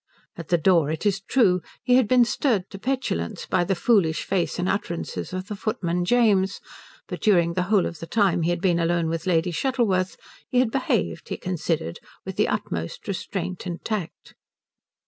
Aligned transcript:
At 0.35 0.47
the 0.47 0.57
door, 0.57 0.89
it 0.89 1.05
is 1.05 1.21
true, 1.21 1.61
he 1.83 1.93
had 1.93 2.07
been 2.07 2.25
stirred 2.25 2.71
to 2.71 2.79
petulance 2.79 3.45
by 3.45 3.63
the 3.63 3.75
foolish 3.75 4.23
face 4.25 4.57
and 4.57 4.67
utterances 4.67 5.31
of 5.31 5.45
the 5.47 5.55
footman 5.55 6.05
James, 6.05 6.59
but 7.07 7.21
during 7.21 7.53
the 7.53 7.61
whole 7.69 7.85
of 7.85 7.99
the 7.99 8.07
time 8.07 8.41
he 8.41 8.49
had 8.49 8.61
been 8.61 8.79
alone 8.79 9.09
with 9.09 9.27
Lady 9.27 9.51
Shuttleworth 9.51 10.17
he 10.49 10.57
had 10.57 10.71
behaved, 10.71 11.29
he 11.29 11.37
considered, 11.37 11.99
with 12.25 12.35
the 12.35 12.47
utmost 12.47 13.07
restraint 13.07 13.67
and 13.67 13.85
tact. 13.85 14.33